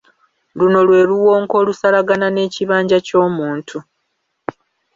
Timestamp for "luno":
0.57-0.79